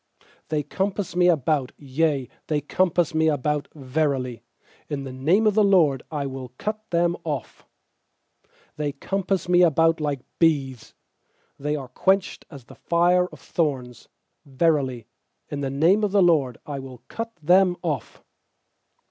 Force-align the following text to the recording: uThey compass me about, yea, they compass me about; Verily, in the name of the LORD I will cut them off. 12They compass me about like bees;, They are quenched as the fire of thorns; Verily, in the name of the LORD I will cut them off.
uThey 0.49 0.67
compass 0.67 1.15
me 1.15 1.27
about, 1.27 1.73
yea, 1.77 2.27
they 2.47 2.59
compass 2.59 3.13
me 3.13 3.27
about; 3.29 3.67
Verily, 3.75 4.41
in 4.89 5.03
the 5.03 5.13
name 5.13 5.45
of 5.45 5.53
the 5.53 5.63
LORD 5.63 6.01
I 6.09 6.25
will 6.25 6.53
cut 6.57 6.89
them 6.89 7.15
off. 7.23 7.67
12They 8.79 8.99
compass 8.99 9.47
me 9.47 9.61
about 9.61 9.99
like 10.01 10.21
bees;, 10.39 10.95
They 11.59 11.75
are 11.75 11.87
quenched 11.87 12.45
as 12.49 12.63
the 12.65 12.73
fire 12.73 13.27
of 13.27 13.39
thorns; 13.39 14.07
Verily, 14.43 15.05
in 15.49 15.61
the 15.61 15.69
name 15.69 16.03
of 16.03 16.11
the 16.11 16.23
LORD 16.23 16.57
I 16.65 16.79
will 16.79 17.03
cut 17.07 17.35
them 17.39 17.75
off. 17.83 18.23